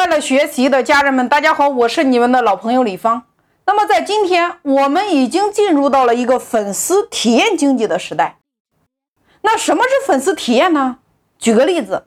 [0.00, 3.24] 快乐学习的家人们，大家好，我是你们的老朋友李芳。
[3.66, 8.38] 那么在今天，我们已经进入到了一个粉丝体验经济的时代。
[9.42, 11.00] 那什么是粉丝体验呢？
[11.38, 12.04] 举个例子，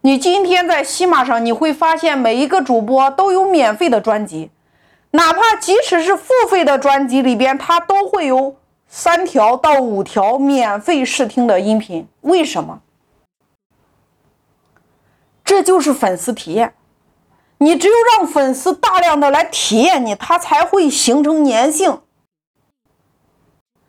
[0.00, 4.50] 你今天在喜马上，你会发现每一个主播都有免费的专辑，
[5.12, 8.56] 哪怕即使是付费的专辑里边，它都会有
[8.88, 12.08] 三条到五条免费试听的音频。
[12.22, 12.80] 为什么？
[15.44, 16.74] 这就是粉丝体验。
[17.58, 22.00] 你只有让粉丝大量的来体验你，他才会形成粘性。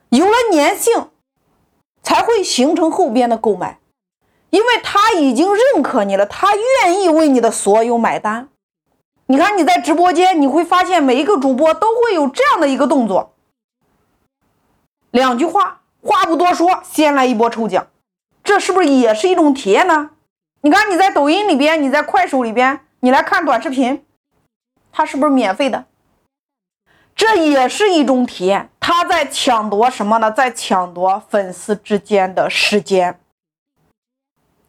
[0.09, 1.09] 有了粘性，
[2.01, 3.79] 才会形成后边的购买。
[4.51, 8.47] 因为他已经认可你了，他愿意为你的所有买单。
[9.25, 13.33] 你看你在直播间，你会发现每一个主播都会有这样的一个动作，
[15.11, 17.87] 两句话，话不多说，先来一波抽奖，
[18.43, 20.11] 这是不是也是一种体验呢？
[20.61, 24.03] 你看你在抖音里边，你在快手里边，你来看短视频，
[24.91, 25.85] 它是不是免费的？
[27.15, 30.31] 这也是一种体验，他在抢夺什么呢？
[30.31, 33.19] 在抢夺粉丝之间的时间。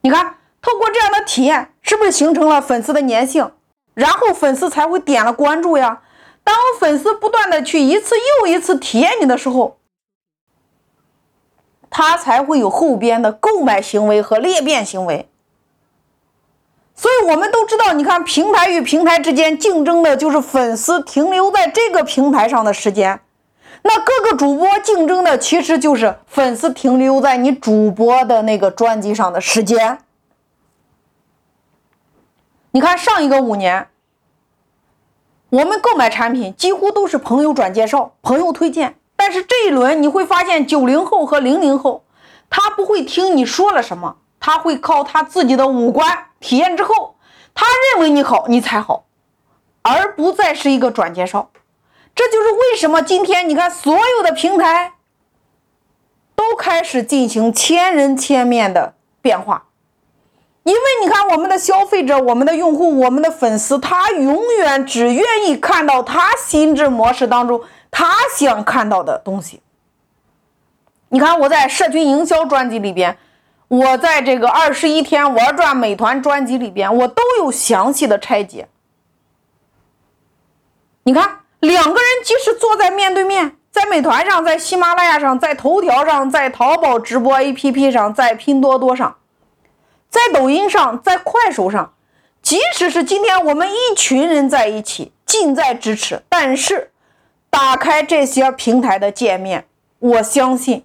[0.03, 3.51] 你看，透过这样的体验，是不是形成了粉丝的粘性？
[3.95, 6.03] 然后粉丝才会点了关注呀。
[6.45, 9.79] 当粉丝不断的去一次又一次体验你的时候，
[11.89, 15.31] 他才会有后边的购买行为和裂变行为。
[16.99, 23.21] 所以，我们都知道，你看，平台与平台之间竞争的就是粉丝停留在这个平台上的时间。
[23.83, 29.99] 那各个主播竞争的其实就是粉丝停留在你主播的那个专辑上的时间。
[32.73, 33.89] 你看上一个五年，
[35.51, 38.97] 我们购买产品几乎都是朋友转介绍、朋友推荐。
[39.15, 42.05] 但是这一轮你会发现，九零后和零零后，
[42.51, 47.17] 他不会听你说了什么，他会靠他自己的五官体验之后，
[47.53, 49.05] 他认为你好，你才好，
[49.83, 51.51] 而不再是一个转介绍。
[52.15, 54.93] 这就是为什么今天你看所有的平台
[56.37, 59.65] 都开始进行千人千面的变化，
[60.63, 69.61] 因为你看我们的消费者、我们的用户、我们的粉丝，他永远只愿意看到他心智模式当中他想看到的东西。
[71.09, 73.19] 你看我在社群营销专辑里边，
[73.69, 78.69] 我在这个二十一天玩转美团专辑里边，我都有详细的拆解。
[81.05, 81.41] 你看。
[81.61, 89.17] 两个人即使坐在面对面，在美团上，在喜马拉雅上，在头条上，在淘宝直播 APP 上，在拼多多上，
[90.09, 91.95] 在抖音上，在快手上，
[92.41, 96.93] 即使是今天我们一群人在一起，近在咫尺，但是
[97.51, 99.67] 打开这些平台的界面，
[99.99, 100.85] 我相信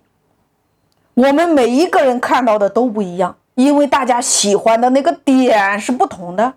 [1.14, 6.54] 我们每一个人看到的都不一样，因为大家喜欢的那个点是不同的。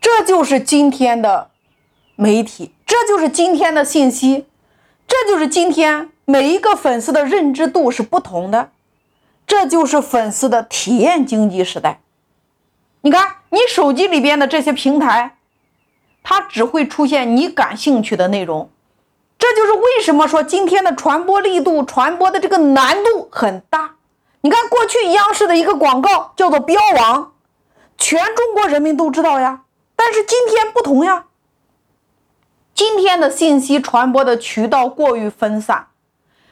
[0.00, 1.50] 这就是今天的
[2.16, 4.46] 媒体，这就是今天的信息，
[5.06, 8.70] 这就是今天每一个粉丝的认知度是不同的，
[9.46, 12.00] 这就是粉丝的体验经济时代。
[13.02, 15.36] 你看，你手机里边的这些平台，
[16.22, 18.70] 它只会出现你感兴趣的内容，
[19.48, 23.94] 这就是为什么说今天的传播力度、传播的这个难度很大。
[24.42, 27.32] 你看，过去央视的一个广告叫做“标王”，
[27.96, 29.62] 全中国人民都知道呀。
[29.96, 31.24] 但是今天不同呀，
[32.74, 35.88] 今天的信息传播的渠道过于分散，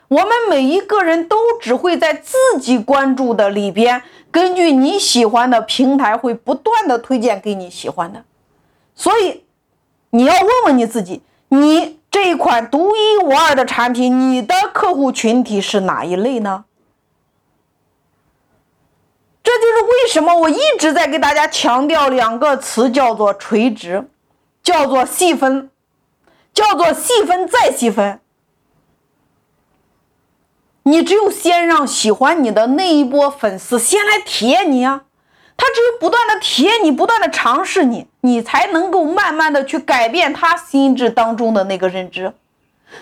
[0.08, 8.24] 我们每一个人都只会在自己关注的里边，根据你喜欢的平台会不断的推荐给你喜欢的，
[8.94, 9.44] 所以
[10.10, 16.65] 你要问问你自己，你这一款独一无二的产品，你的客户群体是哪一类呢？
[19.43, 24.09] 这就是为什么我一直在给大家强调两个词，叫做垂直，
[24.62, 25.71] 叫做细分，
[26.55, 28.19] 叫做细分再细分。
[30.84, 35.05] 你只有先让喜欢你的那一波粉丝先来体验你呀，
[35.56, 42.35] 他只有不断的体验你，不断的尝试你，你才能够慢慢的去改变他心智当中的那个认知，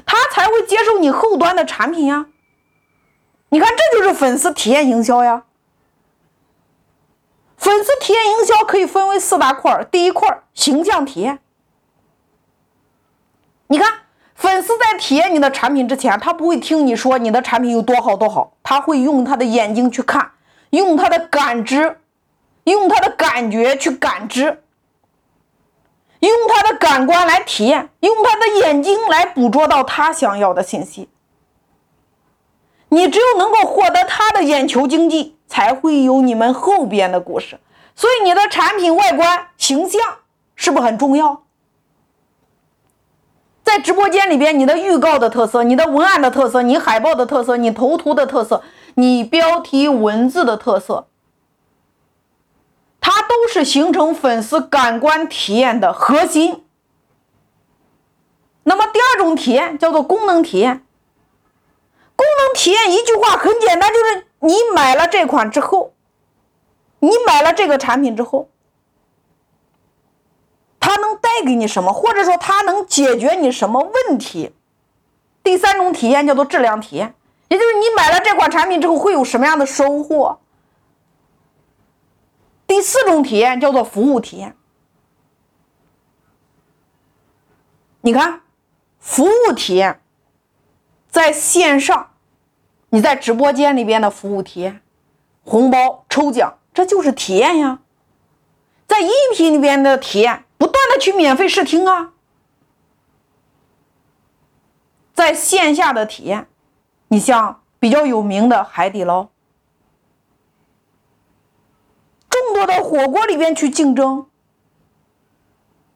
[0.06, 2.26] 他才会接受你后端的产品呀。
[3.48, 5.44] 你看，这就是粉丝体验营销呀。
[7.56, 9.86] 粉丝体验营销可以分为四大块。
[9.90, 11.38] 第一块形象体验。
[13.68, 13.90] 你看，
[14.34, 20.32] 粉丝在体验你的产品之前，他不会听你说你的产品有多好多好，他会用他的眼睛去看，
[20.70, 21.98] 用他的感知，
[22.64, 24.62] 用他的感觉去感知，
[26.20, 31.08] 用他的感官来体验，用他的眼睛来捕捉到他想要的信息。
[32.88, 35.32] 你只有能够获得他的眼球经济。
[35.46, 37.60] 才会有你们后边的故事，
[37.94, 40.00] 所以你的产品外观形象
[40.56, 41.42] 是不是很重要？
[43.62, 48.64] 在直播间里边，你的预告的特色、你的文案的特色、你海报的特色、你头图的特色、
[48.94, 51.06] 你标题文字的特色，
[53.54, 56.64] 是形成粉丝感官体验的核心。
[58.64, 60.84] 那么第二种体验叫做功能体验。
[62.16, 65.92] 功能体验一句话很简单，就是你买了这款之后，
[66.98, 68.48] 你买了这个产品之后。
[70.80, 74.52] 它能带给你什么，或者说它能解决你什么问题？
[75.44, 77.14] 第三种体验叫做质量体验，
[77.46, 80.40] 也就是你买了这款产品之后会有什么样的收获？
[82.66, 84.56] 第四种体验叫做服务体验。
[88.00, 88.40] 你看，
[88.98, 90.00] 服务体验
[91.08, 92.10] 在线上，
[92.90, 94.82] 你在直播间里边的服务体验，
[95.42, 97.80] 红包抽奖，这就是体验呀。
[98.86, 100.44] 在音频里边的体验。
[100.56, 102.12] 不断的去免费试听啊，
[105.12, 106.48] 在线下的体验，
[107.08, 109.28] 你像比较有名的海底捞，
[112.66, 114.26] 到火锅里边去竞争，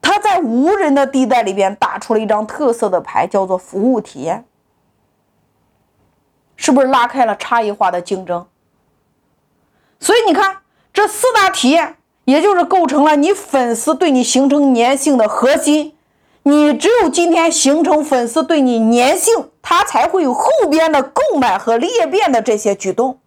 [0.01, 4.45] 他在无人的地带里边打出了一张特色的牌，叫做服务体验，
[6.55, 8.47] 是不是拉开了差异化的竞争？
[9.99, 10.59] 所以你看
[10.93, 11.95] 这四大体验。
[12.25, 15.95] 也就是构成了你粉丝对你形成粘性的核心，
[16.43, 23.19] 你只有今天形成粉丝对你粘性，他才会有后边的购买和裂变的这些举动。